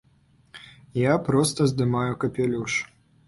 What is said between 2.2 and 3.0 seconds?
капялюш.